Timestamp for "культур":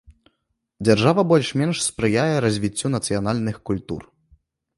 3.73-4.01